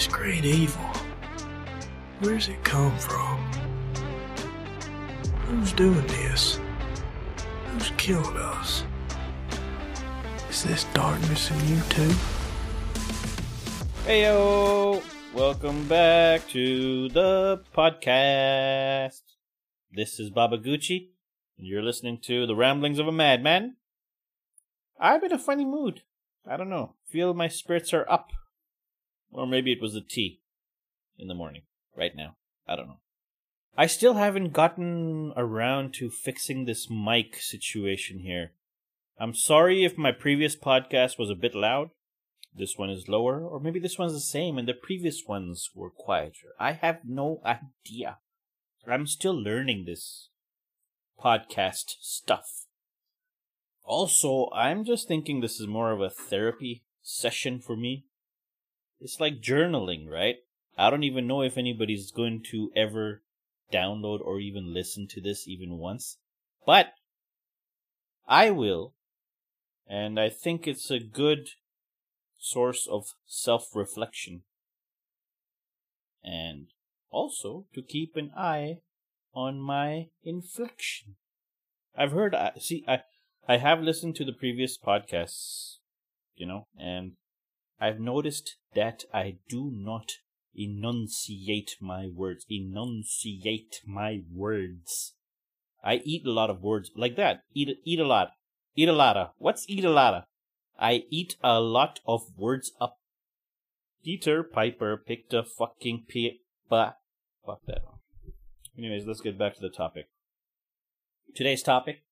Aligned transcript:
This 0.00 0.08
great 0.08 0.46
evil. 0.46 0.82
Where's 2.20 2.48
it 2.48 2.64
come 2.64 2.96
from? 2.96 3.38
Who's 5.44 5.74
doing 5.74 6.06
this? 6.06 6.58
Who's 7.66 7.92
killing 7.98 8.34
us? 8.38 8.84
Is 10.48 10.64
this 10.64 10.84
darkness 10.94 11.50
in 11.50 11.68
you 11.68 11.82
too? 11.90 12.14
Heyo! 14.06 15.02
Welcome 15.34 15.86
back 15.86 16.48
to 16.48 17.10
the 17.10 17.62
podcast. 17.76 19.20
This 19.92 20.18
is 20.18 20.30
Baba 20.30 20.56
Gucci, 20.56 21.10
and 21.58 21.66
you're 21.66 21.82
listening 21.82 22.20
to 22.22 22.46
the 22.46 22.56
ramblings 22.56 22.98
of 22.98 23.06
a 23.06 23.12
madman. 23.12 23.76
I'm 24.98 25.22
in 25.22 25.32
a 25.34 25.38
funny 25.38 25.66
mood. 25.66 26.00
I 26.48 26.56
don't 26.56 26.70
know. 26.70 26.94
Feel 27.06 27.34
my 27.34 27.48
spirits 27.48 27.92
are 27.92 28.10
up. 28.10 28.30
Or 29.32 29.46
maybe 29.46 29.72
it 29.72 29.80
was 29.80 29.94
the 29.94 30.00
tea 30.00 30.40
in 31.18 31.28
the 31.28 31.34
morning, 31.34 31.62
right 31.96 32.14
now. 32.14 32.36
I 32.66 32.76
don't 32.76 32.88
know. 32.88 33.00
I 33.76 33.86
still 33.86 34.14
haven't 34.14 34.52
gotten 34.52 35.32
around 35.36 35.94
to 35.94 36.10
fixing 36.10 36.64
this 36.64 36.90
mic 36.90 37.36
situation 37.36 38.20
here. 38.20 38.52
I'm 39.18 39.34
sorry 39.34 39.84
if 39.84 39.96
my 39.96 40.12
previous 40.12 40.56
podcast 40.56 41.18
was 41.18 41.30
a 41.30 41.34
bit 41.34 41.54
loud. 41.54 41.90
This 42.54 42.76
one 42.76 42.90
is 42.90 43.08
lower, 43.08 43.44
or 43.44 43.60
maybe 43.60 43.78
this 43.78 43.98
one's 43.98 44.12
the 44.12 44.20
same 44.20 44.58
and 44.58 44.66
the 44.66 44.74
previous 44.74 45.22
ones 45.26 45.70
were 45.74 45.90
quieter. 45.90 46.48
I 46.58 46.72
have 46.72 47.00
no 47.04 47.40
idea. 47.44 48.18
I'm 48.86 49.06
still 49.06 49.40
learning 49.40 49.84
this 49.84 50.30
podcast 51.22 51.96
stuff. 52.00 52.66
Also, 53.84 54.50
I'm 54.54 54.84
just 54.84 55.06
thinking 55.06 55.40
this 55.40 55.60
is 55.60 55.66
more 55.66 55.92
of 55.92 56.00
a 56.00 56.10
therapy 56.10 56.82
session 57.02 57.60
for 57.60 57.76
me. 57.76 58.06
It's 59.00 59.20
like 59.20 59.40
journaling, 59.40 60.08
right? 60.08 60.36
I 60.76 60.90
don't 60.90 61.04
even 61.04 61.26
know 61.26 61.42
if 61.42 61.56
anybody's 61.56 62.10
going 62.10 62.42
to 62.50 62.70
ever 62.76 63.22
download 63.72 64.20
or 64.20 64.40
even 64.40 64.74
listen 64.74 65.06
to 65.08 65.20
this 65.20 65.48
even 65.48 65.78
once. 65.78 66.18
But 66.66 66.92
I 68.26 68.50
will. 68.50 68.94
And 69.86 70.20
I 70.20 70.28
think 70.28 70.66
it's 70.66 70.90
a 70.90 71.00
good 71.00 71.50
source 72.38 72.86
of 72.86 73.14
self 73.26 73.74
reflection. 73.74 74.42
And 76.22 76.68
also 77.10 77.66
to 77.74 77.82
keep 77.82 78.16
an 78.16 78.30
eye 78.36 78.78
on 79.34 79.58
my 79.60 80.08
inflection. 80.22 81.16
I've 81.96 82.12
heard, 82.12 82.36
see, 82.58 82.84
I, 82.86 83.00
I 83.48 83.56
have 83.56 83.80
listened 83.80 84.16
to 84.16 84.24
the 84.24 84.32
previous 84.32 84.78
podcasts, 84.78 85.78
you 86.36 86.46
know, 86.46 86.66
and 86.78 87.12
I've 87.80 87.98
noticed 87.98 88.56
that 88.74 89.04
I 89.12 89.38
do 89.48 89.70
not 89.72 90.12
enunciate 90.54 91.76
my 91.80 92.08
words. 92.14 92.44
Enunciate 92.50 93.80
my 93.86 94.20
words. 94.32 95.14
I 95.82 95.96
eat 96.04 96.26
a 96.26 96.32
lot 96.32 96.50
of 96.50 96.62
words 96.62 96.90
like 96.94 97.16
that. 97.16 97.42
Eat 97.54 97.78
eat 97.84 97.98
a 97.98 98.06
lot. 98.06 98.32
Eat 98.76 98.88
a 98.88 98.92
lotta. 98.92 99.30
What's 99.38 99.68
eat 99.68 99.84
a 99.84 99.90
lotta? 99.90 100.24
I 100.78 101.04
eat 101.10 101.36
a 101.42 101.60
lot 101.60 102.00
of 102.06 102.22
words 102.36 102.72
up. 102.80 102.98
Peter 104.04 104.42
Piper 104.42 104.96
picked 104.96 105.32
a 105.34 105.42
fucking 105.42 106.04
pe 106.08 106.38
but 106.68 106.96
fuck 107.44 107.60
that. 107.66 107.82
Anyways, 108.78 109.06
let's 109.06 109.20
get 109.20 109.38
back 109.38 109.54
to 109.54 109.60
the 109.60 109.70
topic. 109.70 110.08
Today's 111.34 111.62
topic. 111.62 112.04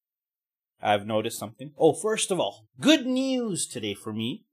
I've 0.80 1.06
noticed 1.06 1.38
something. 1.38 1.72
Oh, 1.78 1.92
first 1.92 2.30
of 2.30 2.38
all, 2.38 2.66
good 2.80 3.06
news 3.06 3.66
today 3.66 3.94
for 3.94 4.12
me. 4.12 4.44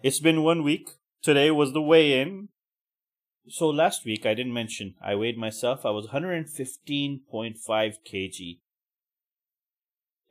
It's 0.00 0.20
been 0.20 0.44
one 0.44 0.62
week. 0.62 0.90
Today 1.22 1.50
was 1.50 1.72
the 1.72 1.82
weigh 1.82 2.20
in. 2.20 2.50
So 3.48 3.68
last 3.68 4.04
week 4.04 4.24
I 4.24 4.34
didn't 4.34 4.54
mention 4.54 4.94
I 5.02 5.16
weighed 5.16 5.36
myself. 5.36 5.84
I 5.84 5.90
was 5.90 6.06
115.5 6.08 7.56
kg. 7.66 8.58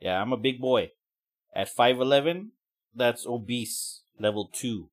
Yeah, 0.00 0.22
I'm 0.22 0.32
a 0.32 0.38
big 0.38 0.58
boy. 0.58 0.92
At 1.54 1.68
5'11, 1.68 2.48
that's 2.94 3.26
obese 3.26 4.00
level 4.18 4.48
2 4.50 4.88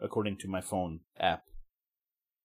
according 0.00 0.38
to 0.38 0.48
my 0.48 0.62
phone 0.62 1.00
app. 1.20 1.44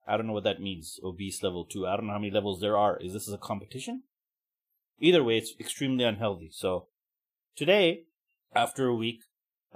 I 0.06 0.18
don't 0.18 0.28
know 0.28 0.34
what 0.34 0.44
that 0.44 0.62
means. 0.62 1.00
Obese 1.02 1.44
level 1.44 1.64
2. 1.64 1.88
I 1.88 1.96
don't 1.96 2.08
know 2.08 2.14
how 2.14 2.20
many 2.20 2.32
levels 2.32 2.60
there 2.60 2.76
are. 2.76 2.98
Is 2.98 3.14
this 3.14 3.30
a 3.30 3.38
competition? 3.38 4.04
Either 5.00 5.24
way, 5.24 5.38
it's 5.38 5.54
extremely 5.62 6.04
unhealthy. 6.04 6.50
So 6.52 6.88
today, 7.56 8.04
after 8.54 8.88
a 8.88 8.96
week, 8.96 9.22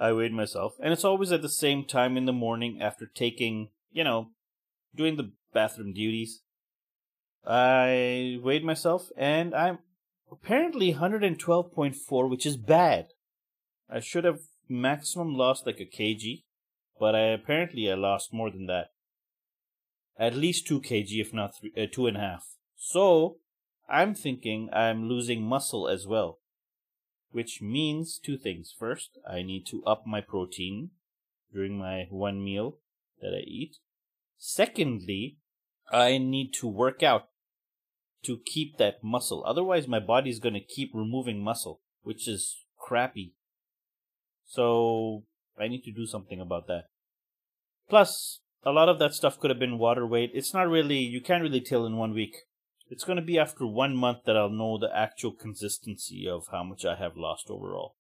I 0.02 0.14
weighed 0.14 0.34
myself, 0.34 0.78
and 0.82 0.92
it's 0.92 1.06
always 1.06 1.32
at 1.32 1.44
the 1.44 1.50
same 1.50 1.86
time 1.86 2.18
in 2.18 2.26
the 2.26 2.34
morning 2.34 2.82
after 2.82 3.06
taking, 3.06 3.70
you 3.92 4.04
know, 4.04 4.30
doing 4.96 5.16
the 5.16 5.32
bathroom 5.54 5.94
duties. 5.94 6.42
I 7.46 8.40
weighed 8.42 8.66
myself, 8.66 9.10
and 9.16 9.54
I'm 9.54 9.78
apparently 10.32 10.96
112.4, 10.96 12.30
which 12.30 12.48
is 12.48 12.58
bad. 12.58 13.10
I 13.88 14.00
should 14.00 14.24
have 14.24 14.40
maximum 14.68 15.36
lost 15.36 15.68
like 15.68 15.80
a 15.80 15.86
kg, 15.86 16.46
but 17.00 17.14
I 17.14 17.26
apparently 17.28 17.92
I 17.92 17.94
lost 17.94 18.34
more 18.34 18.50
than 18.50 18.66
that. 18.66 18.88
At 20.18 20.36
least 20.36 20.66
two 20.66 20.82
kg, 20.82 21.22
if 21.22 21.32
not 21.32 21.60
three, 21.60 21.74
uh, 21.78 21.86
two 21.92 22.08
and 22.08 22.18
a 22.18 22.22
half. 22.22 22.48
So 22.76 23.38
I'm 23.88 24.16
thinking 24.16 24.70
I'm 24.74 25.08
losing 25.08 25.44
muscle 25.44 25.88
as 25.88 26.08
well, 26.08 26.40
which 27.32 27.62
means 27.62 28.20
two 28.20 28.38
things. 28.38 28.74
First, 28.78 29.18
I 29.30 29.42
need 29.42 29.66
to 29.68 29.84
up 29.86 30.04
my 30.06 30.22
protein 30.22 30.92
during 31.54 31.78
my 31.78 32.06
one 32.10 32.44
meal 32.44 32.78
that 33.22 33.34
I 33.34 33.42
eat. 33.46 33.78
Secondly, 34.38 35.38
I 35.92 36.18
need 36.18 36.52
to 36.60 36.68
work 36.68 37.04
out 37.04 37.28
to 38.24 38.40
keep 38.46 38.78
that 38.78 39.04
muscle. 39.04 39.44
Otherwise, 39.46 39.88
my 39.88 40.00
body's 40.00 40.40
going 40.40 40.54
to 40.54 40.60
keep 40.60 40.92
removing 40.94 41.44
muscle, 41.44 41.82
which 42.02 42.28
is 42.28 42.64
crappy. 42.78 43.34
So 44.46 45.24
I 45.60 45.68
need 45.68 45.84
to 45.84 45.92
do 45.92 46.06
something 46.06 46.40
about 46.40 46.68
that. 46.68 46.86
Plus, 47.90 48.42
a 48.64 48.72
lot 48.72 48.90
of 48.90 49.00
that 49.00 49.14
stuff 49.14 49.40
could 49.40 49.50
have 49.50 49.60
been 49.60 49.78
water 49.78 50.06
weight. 50.06 50.32
It's 50.34 50.54
not 50.54 50.68
really, 50.68 51.00
you 51.00 51.22
can't 51.22 51.44
really 51.44 51.62
tell 51.62 51.86
in 51.86 51.98
one 51.98 52.14
week. 52.14 52.36
It's 52.92 53.06
going 53.06 53.16
to 53.16 53.22
be 53.22 53.40
after 53.40 53.66
one 53.66 53.96
month 53.96 54.26
that 54.26 54.36
I'll 54.36 54.50
know 54.50 54.78
the 54.78 54.94
actual 54.94 55.32
consistency 55.32 56.28
of 56.28 56.48
how 56.52 56.62
much 56.64 56.84
I 56.84 56.96
have 56.96 57.16
lost 57.16 57.50
overall. 57.50 57.96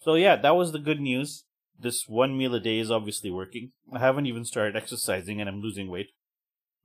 So, 0.00 0.14
yeah, 0.14 0.36
that 0.36 0.54
was 0.54 0.70
the 0.70 0.78
good 0.78 1.00
news. 1.00 1.44
This 1.76 2.08
one 2.08 2.38
meal 2.38 2.54
a 2.54 2.60
day 2.60 2.78
is 2.78 2.92
obviously 2.92 3.32
working. 3.32 3.72
I 3.92 3.98
haven't 3.98 4.26
even 4.26 4.44
started 4.44 4.76
exercising 4.76 5.40
and 5.40 5.50
I'm 5.50 5.60
losing 5.60 5.90
weight. 5.90 6.10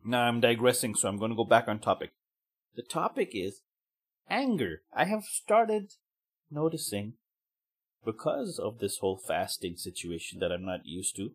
Now 0.03 0.23
I'm 0.23 0.39
digressing, 0.39 0.95
so 0.95 1.07
I'm 1.07 1.19
going 1.19 1.29
to 1.29 1.37
go 1.37 1.43
back 1.43 1.67
on 1.67 1.77
topic. 1.77 2.13
The 2.75 2.81
topic 2.81 3.29
is 3.33 3.61
anger. 4.27 4.81
I 4.91 5.05
have 5.05 5.25
started 5.25 5.93
noticing 6.49 7.13
because 8.03 8.57
of 8.57 8.79
this 8.79 8.97
whole 8.97 9.17
fasting 9.17 9.75
situation 9.75 10.39
that 10.39 10.51
I'm 10.51 10.65
not 10.65 10.85
used 10.85 11.15
to, 11.17 11.33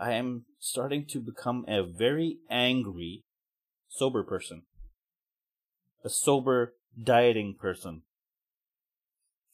I 0.00 0.12
am 0.12 0.46
starting 0.58 1.04
to 1.06 1.20
become 1.20 1.66
a 1.68 1.82
very 1.82 2.38
angry, 2.48 3.24
sober 3.96 4.22
person. 4.22 4.62
A 6.04 6.08
sober, 6.08 6.74
dieting 7.02 7.54
person. 7.58 8.02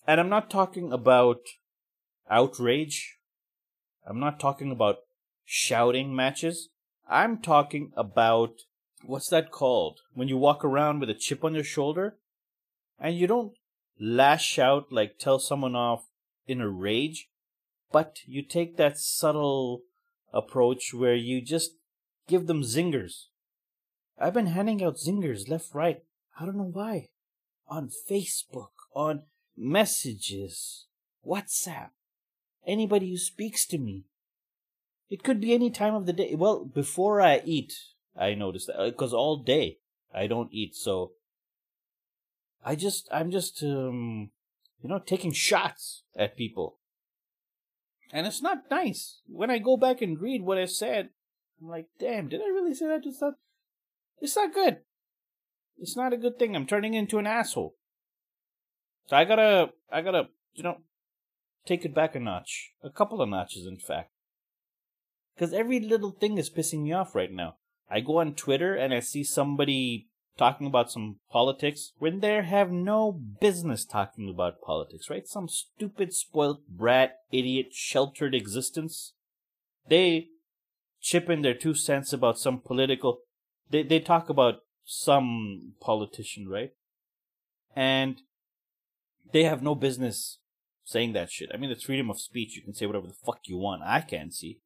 And 0.06 0.20
I'm 0.20 0.28
not 0.28 0.50
talking 0.50 0.92
about 0.92 1.40
outrage. 2.28 3.18
I'm 4.06 4.18
not 4.18 4.40
talking 4.40 4.72
about 4.72 4.96
shouting 5.44 6.14
matches. 6.14 6.70
I'm 7.08 7.38
talking 7.38 7.92
about 7.96 8.62
what's 9.04 9.28
that 9.28 9.50
called? 9.50 10.00
When 10.14 10.28
you 10.28 10.36
walk 10.36 10.64
around 10.64 11.00
with 11.00 11.10
a 11.10 11.14
chip 11.14 11.44
on 11.44 11.54
your 11.54 11.64
shoulder 11.64 12.16
and 12.98 13.16
you 13.16 13.26
don't 13.26 13.52
lash 14.00 14.58
out 14.58 14.90
like 14.90 15.18
tell 15.18 15.38
someone 15.38 15.76
off 15.76 16.06
in 16.46 16.60
a 16.60 16.68
rage, 16.68 17.28
but 17.92 18.18
you 18.26 18.42
take 18.42 18.76
that 18.76 18.98
subtle 18.98 19.82
approach 20.32 20.92
where 20.92 21.14
you 21.14 21.40
just 21.40 21.72
give 22.26 22.46
them 22.46 22.62
zingers. 22.62 23.26
I've 24.22 24.34
been 24.34 24.46
handing 24.46 24.82
out 24.84 24.96
zingers 24.96 25.48
left, 25.48 25.74
right. 25.74 26.02
I 26.38 26.44
don't 26.44 26.56
know 26.56 26.70
why. 26.72 27.08
On 27.66 27.90
Facebook, 28.10 28.70
on 28.94 29.24
messages, 29.56 30.86
WhatsApp, 31.26 31.90
anybody 32.66 33.10
who 33.10 33.16
speaks 33.16 33.66
to 33.66 33.78
me. 33.78 34.04
It 35.10 35.24
could 35.24 35.40
be 35.40 35.52
any 35.52 35.70
time 35.70 35.94
of 35.94 36.06
the 36.06 36.12
day. 36.12 36.34
Well, 36.36 36.64
before 36.64 37.20
I 37.20 37.42
eat, 37.44 37.74
I 38.16 38.34
notice 38.34 38.66
that 38.66 38.78
because 38.84 39.12
all 39.12 39.38
day 39.38 39.78
I 40.14 40.26
don't 40.26 40.52
eat, 40.52 40.74
so 40.76 41.12
I 42.64 42.76
just 42.76 43.08
I'm 43.10 43.30
just 43.30 43.62
um 43.62 44.30
you 44.82 44.88
know, 44.88 44.98
taking 44.98 45.32
shots 45.32 46.02
at 46.16 46.36
people. 46.36 46.78
And 48.12 48.26
it's 48.26 48.42
not 48.42 48.70
nice. 48.70 49.20
When 49.26 49.50
I 49.50 49.58
go 49.58 49.76
back 49.76 50.02
and 50.02 50.20
read 50.20 50.42
what 50.42 50.58
I 50.58 50.66
said, 50.66 51.10
I'm 51.60 51.68
like, 51.68 51.86
damn, 51.98 52.28
did 52.28 52.40
I 52.40 52.48
really 52.48 52.74
say 52.74 52.86
that 52.88 53.02
to 53.04 53.12
someone? 53.12 53.36
It's 54.22 54.36
not 54.36 54.54
good. 54.54 54.78
It's 55.76 55.96
not 55.96 56.12
a 56.12 56.16
good 56.16 56.38
thing. 56.38 56.54
I'm 56.54 56.64
turning 56.64 56.94
into 56.94 57.18
an 57.18 57.26
asshole. 57.26 57.74
So 59.08 59.16
I 59.16 59.24
gotta, 59.24 59.70
I 59.90 60.00
gotta, 60.00 60.28
you 60.54 60.62
know, 60.62 60.78
take 61.66 61.84
it 61.84 61.94
back 61.94 62.14
a 62.14 62.20
notch. 62.20 62.70
A 62.84 62.88
couple 62.88 63.20
of 63.20 63.28
notches, 63.28 63.66
in 63.66 63.78
fact. 63.78 64.10
Because 65.34 65.52
every 65.52 65.80
little 65.80 66.12
thing 66.12 66.38
is 66.38 66.48
pissing 66.48 66.84
me 66.84 66.92
off 66.92 67.16
right 67.16 67.32
now. 67.32 67.56
I 67.90 67.98
go 67.98 68.20
on 68.20 68.34
Twitter 68.34 68.76
and 68.76 68.94
I 68.94 69.00
see 69.00 69.24
somebody 69.24 70.06
talking 70.38 70.68
about 70.68 70.92
some 70.92 71.16
politics 71.30 71.92
when 71.98 72.20
they 72.20 72.40
have 72.42 72.70
no 72.70 73.10
business 73.40 73.84
talking 73.84 74.30
about 74.30 74.62
politics, 74.62 75.10
right? 75.10 75.26
Some 75.26 75.48
stupid, 75.48 76.14
spoiled 76.14 76.60
brat, 76.68 77.16
idiot, 77.32 77.70
sheltered 77.72 78.36
existence. 78.36 79.14
They 79.88 80.28
chip 81.00 81.28
in 81.28 81.42
their 81.42 81.54
two 81.54 81.74
cents 81.74 82.12
about 82.12 82.38
some 82.38 82.60
political. 82.60 83.22
They 83.72 83.82
they 83.82 84.00
talk 84.00 84.28
about 84.28 84.60
some 84.84 85.72
politician, 85.80 86.48
right? 86.48 86.72
And 87.74 88.20
they 89.32 89.44
have 89.44 89.62
no 89.62 89.74
business 89.74 90.38
saying 90.84 91.14
that 91.14 91.30
shit. 91.30 91.50
I 91.52 91.56
mean, 91.56 91.70
it's 91.70 91.84
freedom 91.84 92.10
of 92.10 92.20
speech. 92.20 92.54
You 92.54 92.62
can 92.62 92.74
say 92.74 92.86
whatever 92.86 93.06
the 93.06 93.14
fuck 93.14 93.40
you 93.46 93.56
want. 93.56 93.82
I 93.82 94.00
can't 94.02 94.34
see. 94.34 94.60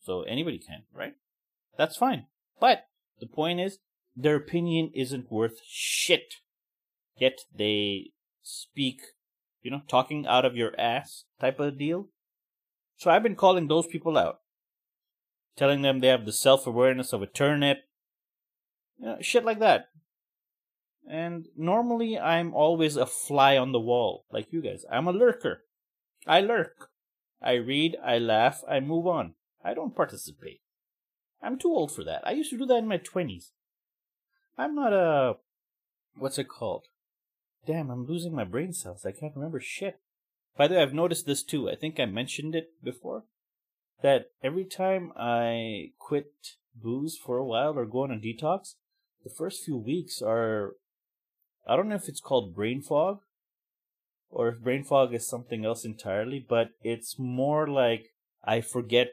So 0.00 0.22
anybody 0.22 0.58
can, 0.58 0.84
right? 0.94 1.14
That's 1.76 1.96
fine. 1.96 2.26
But 2.58 2.86
the 3.20 3.26
point 3.26 3.60
is, 3.60 3.78
their 4.16 4.36
opinion 4.36 4.90
isn't 4.94 5.30
worth 5.30 5.60
shit. 5.66 6.34
Yet 7.18 7.40
they 7.54 8.12
speak, 8.42 9.02
you 9.60 9.70
know, 9.70 9.82
talking 9.88 10.26
out 10.26 10.44
of 10.44 10.56
your 10.56 10.72
ass 10.80 11.24
type 11.38 11.60
of 11.60 11.78
deal. 11.78 12.08
So 12.96 13.10
I've 13.10 13.22
been 13.22 13.36
calling 13.36 13.68
those 13.68 13.86
people 13.86 14.16
out. 14.16 14.40
Telling 15.54 15.82
them 15.82 16.00
they 16.00 16.08
have 16.08 16.24
the 16.24 16.32
self 16.32 16.66
awareness 16.66 17.12
of 17.12 17.20
a 17.20 17.26
turnip. 17.26 17.82
Know, 19.02 19.18
shit 19.20 19.44
like 19.44 19.58
that. 19.58 19.88
And 21.08 21.48
normally 21.56 22.18
I'm 22.18 22.54
always 22.54 22.96
a 22.96 23.04
fly 23.04 23.56
on 23.56 23.72
the 23.72 23.80
wall, 23.80 24.24
like 24.30 24.52
you 24.52 24.62
guys. 24.62 24.84
I'm 24.90 25.08
a 25.08 25.12
lurker. 25.12 25.64
I 26.26 26.40
lurk. 26.40 26.90
I 27.42 27.54
read, 27.54 27.96
I 28.02 28.18
laugh, 28.18 28.62
I 28.68 28.78
move 28.78 29.06
on. 29.06 29.34
I 29.64 29.74
don't 29.74 29.96
participate. 29.96 30.60
I'm 31.42 31.58
too 31.58 31.70
old 31.70 31.90
for 31.90 32.04
that. 32.04 32.22
I 32.24 32.30
used 32.30 32.50
to 32.50 32.58
do 32.58 32.66
that 32.66 32.78
in 32.78 32.86
my 32.86 32.98
20s. 32.98 33.50
I'm 34.56 34.76
not 34.76 34.92
a. 34.92 35.36
What's 36.16 36.38
it 36.38 36.48
called? 36.48 36.86
Damn, 37.66 37.90
I'm 37.90 38.06
losing 38.06 38.34
my 38.34 38.44
brain 38.44 38.72
cells. 38.72 39.04
I 39.04 39.12
can't 39.12 39.34
remember 39.34 39.58
shit. 39.58 39.98
By 40.56 40.68
the 40.68 40.76
way, 40.76 40.82
I've 40.82 40.94
noticed 40.94 41.26
this 41.26 41.42
too. 41.42 41.68
I 41.68 41.74
think 41.74 41.98
I 41.98 42.04
mentioned 42.04 42.54
it 42.54 42.70
before. 42.82 43.24
That 44.02 44.30
every 44.42 44.64
time 44.64 45.12
I 45.16 45.92
quit 45.98 46.32
booze 46.74 47.16
for 47.16 47.38
a 47.38 47.44
while 47.44 47.78
or 47.78 47.86
go 47.86 48.04
on 48.04 48.10
a 48.12 48.16
detox, 48.16 48.74
the 49.24 49.30
first 49.30 49.64
few 49.64 49.76
weeks 49.76 50.22
are. 50.22 50.74
I 51.66 51.76
don't 51.76 51.88
know 51.88 51.94
if 51.94 52.08
it's 52.08 52.20
called 52.20 52.56
brain 52.56 52.82
fog 52.82 53.20
or 54.28 54.48
if 54.48 54.60
brain 54.60 54.82
fog 54.82 55.14
is 55.14 55.28
something 55.28 55.64
else 55.64 55.84
entirely, 55.84 56.44
but 56.46 56.70
it's 56.82 57.18
more 57.18 57.68
like 57.68 58.06
I 58.42 58.60
forget 58.60 59.10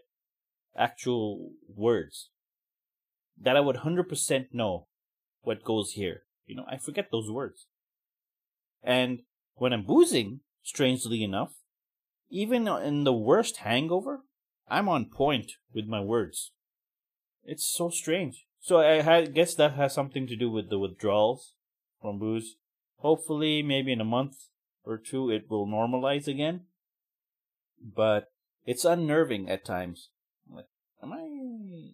actual 0.75 1.51
words 1.67 2.29
that 3.39 3.55
I 3.55 3.59
would 3.59 3.77
100% 3.77 4.47
know 4.51 4.87
what 5.41 5.63
goes 5.63 5.91
here. 5.91 6.23
You 6.45 6.55
know, 6.55 6.65
I 6.67 6.77
forget 6.77 7.09
those 7.11 7.29
words. 7.29 7.67
And 8.81 9.21
when 9.55 9.73
I'm 9.73 9.83
boozing, 9.83 10.39
strangely 10.63 11.23
enough, 11.23 11.53
even 12.29 12.67
in 12.67 13.03
the 13.03 13.13
worst 13.13 13.57
hangover, 13.57 14.21
I'm 14.67 14.89
on 14.89 15.05
point 15.05 15.53
with 15.73 15.85
my 15.85 15.99
words. 15.99 16.51
It's 17.43 17.67
so 17.67 17.89
strange. 17.89 18.45
So 18.61 18.79
I 18.79 19.25
guess 19.25 19.55
that 19.55 19.73
has 19.73 19.93
something 19.93 20.27
to 20.27 20.35
do 20.35 20.49
with 20.51 20.69
the 20.69 20.79
withdrawals 20.79 21.53
from 22.01 22.19
booze. 22.19 22.55
Hopefully, 22.97 23.63
maybe 23.63 23.93
in 23.93 24.01
a 24.01 24.05
month 24.05 24.35
or 24.83 24.97
two, 24.97 25.29
it 25.29 25.49
will 25.49 25.65
normalize 25.65 26.27
again. 26.27 26.65
But 27.81 28.31
it's 28.65 28.83
unnerving 28.83 29.49
at 29.49 29.63
times. 29.63 30.09
Like, 30.49 30.67
am 31.01 31.13
I 31.13 31.93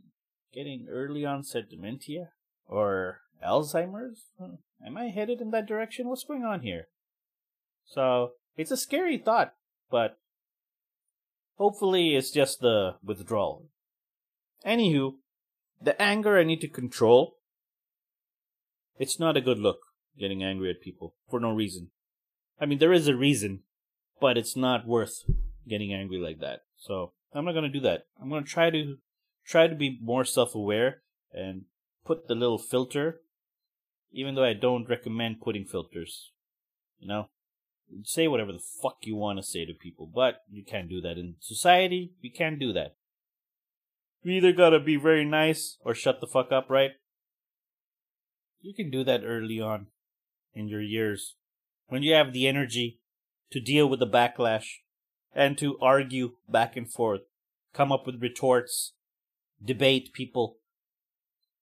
getting 0.53 0.87
early 0.89 1.23
onset 1.25 1.69
dementia? 1.69 2.29
Or 2.67 3.21
Alzheimer's? 3.45 4.31
Am 4.83 4.97
I 4.97 5.05
headed 5.05 5.41
in 5.41 5.51
that 5.51 5.67
direction? 5.67 6.07
What's 6.07 6.23
going 6.23 6.43
on 6.43 6.61
here? 6.61 6.87
So, 7.85 8.31
it's 8.57 8.71
a 8.71 8.77
scary 8.77 9.19
thought, 9.19 9.53
but 9.91 10.17
hopefully 11.57 12.15
it's 12.15 12.31
just 12.31 12.61
the 12.61 12.95
withdrawal. 13.03 13.67
Anywho, 14.65 15.15
the 15.81 15.99
anger 16.01 16.37
I 16.37 16.43
need 16.43 16.61
to 16.61 16.67
control. 16.67 17.37
It's 18.97 19.19
not 19.19 19.37
a 19.37 19.41
good 19.41 19.59
look 19.59 19.79
getting 20.17 20.43
angry 20.43 20.69
at 20.69 20.81
people 20.81 21.15
for 21.29 21.39
no 21.39 21.51
reason. 21.51 21.91
I 22.59 22.65
mean, 22.65 22.79
there 22.79 22.93
is 22.93 23.07
a 23.07 23.15
reason, 23.15 23.61
but 24.21 24.37
it's 24.37 24.55
not 24.55 24.87
worth 24.87 25.23
getting 25.67 25.93
angry 25.93 26.17
like 26.17 26.39
that. 26.39 26.61
So 26.77 27.11
I'm 27.33 27.45
not 27.45 27.53
gonna 27.53 27.69
do 27.69 27.81
that. 27.81 28.05
I'm 28.21 28.29
gonna 28.29 28.45
try 28.45 28.69
to 28.69 28.97
try 29.45 29.67
to 29.67 29.75
be 29.75 29.99
more 30.01 30.23
self-aware 30.23 31.01
and 31.33 31.63
put 32.05 32.27
the 32.27 32.35
little 32.35 32.57
filter 32.57 33.19
even 34.15 34.33
though 34.33 34.45
I 34.45 34.53
don't 34.53 34.89
recommend 34.89 35.41
putting 35.41 35.65
filters. 35.65 36.31
You 36.99 37.07
know? 37.07 37.29
Say 38.03 38.27
whatever 38.27 38.53
the 38.53 38.63
fuck 38.81 38.97
you 39.01 39.15
want 39.15 39.37
to 39.37 39.43
say 39.43 39.65
to 39.65 39.73
people, 39.73 40.09
but 40.13 40.41
you 40.49 40.63
can't 40.63 40.89
do 40.89 41.01
that. 41.01 41.17
In 41.17 41.35
society, 41.39 42.13
you 42.21 42.31
can't 42.31 42.57
do 42.57 42.73
that. 42.73 42.95
You 44.25 44.31
either 44.31 44.53
gotta 44.53 44.79
be 44.79 44.95
very 44.95 45.23
nice 45.23 45.77
or 45.85 45.93
shut 45.93 46.19
the 46.19 46.25
fuck 46.25 46.51
up, 46.51 46.67
right? 46.67 46.93
You 48.59 48.73
can 48.73 48.89
do 48.89 49.03
that 49.03 49.21
early 49.23 49.61
on 49.61 49.85
in 50.55 50.67
your 50.67 50.81
years 50.81 51.35
when 51.89 52.01
you 52.01 52.15
have 52.15 52.33
the 52.33 52.47
energy 52.47 53.01
to 53.51 53.59
deal 53.59 53.87
with 53.87 53.99
the 53.99 54.07
backlash 54.07 54.77
and 55.31 55.59
to 55.59 55.77
argue 55.79 56.37
back 56.49 56.75
and 56.75 56.91
forth, 56.91 57.21
come 57.71 57.91
up 57.91 58.07
with 58.07 58.19
retorts, 58.19 58.93
debate 59.63 60.11
people. 60.11 60.57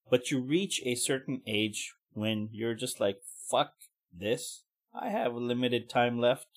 But 0.10 0.32
you 0.32 0.40
reach 0.40 0.82
a 0.86 0.96
certain 0.96 1.42
age 1.46 1.92
when 2.14 2.48
you're 2.54 2.76
just 2.76 3.02
like, 3.02 3.18
fuck 3.52 3.74
this. 4.18 4.64
I 4.98 5.10
have 5.10 5.36
limited 5.36 5.90
time 5.90 6.18
left. 6.18 6.48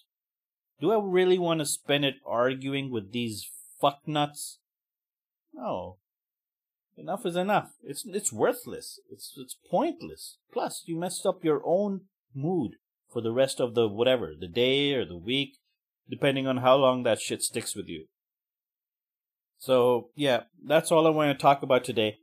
Do 0.80 0.92
I 0.92 1.00
really 1.02 1.40
want 1.40 1.58
to 1.58 1.66
spend 1.66 2.04
it 2.04 2.20
arguing 2.24 2.92
with 2.92 3.10
these 3.10 3.50
fuck 3.80 4.06
nuts? 4.06 4.60
No. 5.56 5.96
Enough 6.96 7.26
is 7.26 7.36
enough. 7.36 7.72
It's 7.82 8.04
it's 8.06 8.32
worthless. 8.32 9.00
It's 9.10 9.34
it's 9.36 9.56
pointless. 9.70 10.38
Plus, 10.52 10.82
you 10.86 10.96
messed 10.96 11.26
up 11.26 11.44
your 11.44 11.62
own 11.64 12.02
mood 12.34 12.72
for 13.12 13.20
the 13.20 13.32
rest 13.32 13.60
of 13.60 13.74
the 13.74 13.88
whatever, 13.88 14.32
the 14.38 14.48
day 14.48 14.94
or 14.94 15.04
the 15.04 15.16
week, 15.16 15.58
depending 16.08 16.46
on 16.46 16.58
how 16.58 16.76
long 16.76 17.02
that 17.02 17.20
shit 17.20 17.42
sticks 17.42 17.74
with 17.74 17.88
you. 17.88 18.06
So, 19.58 20.10
yeah, 20.14 20.44
that's 20.62 20.92
all 20.92 21.06
I 21.06 21.10
want 21.10 21.36
to 21.36 21.42
talk 21.42 21.62
about 21.62 21.84
today. 21.84 22.18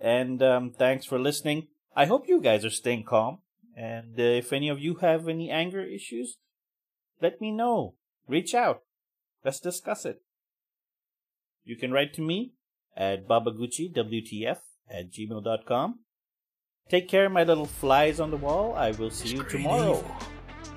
And 0.00 0.42
um, 0.42 0.72
thanks 0.76 1.04
for 1.04 1.18
listening. 1.18 1.68
I 1.94 2.06
hope 2.06 2.28
you 2.28 2.40
guys 2.40 2.64
are 2.64 2.70
staying 2.70 3.04
calm. 3.04 3.38
And 3.76 4.18
uh, 4.18 4.22
if 4.22 4.52
any 4.52 4.68
of 4.68 4.80
you 4.80 4.96
have 4.96 5.28
any 5.28 5.50
anger 5.50 5.82
issues, 5.82 6.38
let 7.20 7.40
me 7.40 7.50
know. 7.50 7.94
Reach 8.26 8.54
out. 8.54 8.82
Let's 9.44 9.60
discuss 9.60 10.04
it. 10.04 10.22
You 11.64 11.76
can 11.76 11.92
write 11.92 12.14
to 12.14 12.22
me 12.22 12.52
at 12.96 13.26
babaguchiwtf 13.28 14.58
at 14.90 15.10
gmail.com. 15.10 15.98
Take 16.88 17.08
care, 17.08 17.28
my 17.28 17.44
little 17.44 17.66
flies 17.66 18.20
on 18.20 18.30
the 18.30 18.36
wall. 18.36 18.74
I 18.74 18.90
will 18.92 19.10
see 19.10 19.36
you 19.36 19.44
tomorrow. 19.44 20.04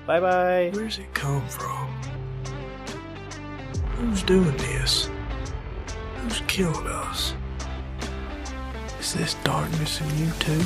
Bye 0.06 0.20
bye. 0.20 0.70
Where's 0.72 0.98
it 0.98 1.12
come 1.14 1.46
from? 1.48 1.88
Who's 3.96 4.22
doing 4.22 4.56
this? 4.56 5.10
Who's 6.16 6.40
killing 6.46 6.86
us? 6.86 7.34
Is 9.00 9.14
this 9.14 9.34
darkness 9.44 10.00
in 10.00 10.18
you 10.18 10.30
too? 10.38 10.62